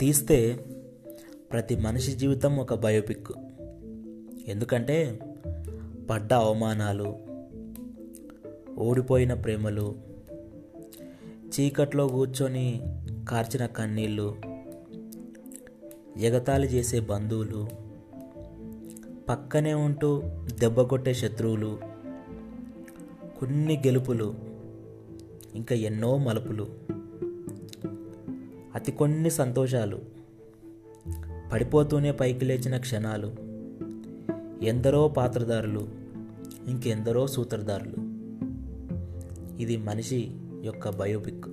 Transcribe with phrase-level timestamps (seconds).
[0.00, 0.64] తీస్తే
[1.52, 3.32] ప్రతి మనిషి జీవితం ఒక బయోపిక్.
[4.46, 5.18] ఎందుకంటే
[6.10, 7.16] పడ్డ అవమానాలు
[8.78, 9.94] ఓడిపోయిన ప్రేమలు
[11.26, 12.82] చీకట్లో కూర్చొని
[13.28, 14.36] కార్చిన కన్నీళ్ళు
[16.16, 17.68] ఎగతాళి చేసే బంధువులు
[19.28, 20.22] పక్కనే ఉంటూ
[20.58, 21.78] దెబ్బ కొట్టే శత్రువులు
[23.40, 24.34] కొన్ని గెలుపులు
[25.54, 26.99] ఇంకా ఎన్నో మలుపులు.
[28.74, 29.98] అతి కొన్ని సంతోషాలు.
[31.52, 33.32] పడిపోతూనే పైకి లేచిన క్షణాలు.
[34.64, 35.88] ఎందరో పాత్రధారులు
[36.68, 37.96] ఇంకెందరో సూత్రధారులు.
[39.62, 40.30] ఇది మనిషి
[40.62, 41.44] యొక్క బయోపిక్.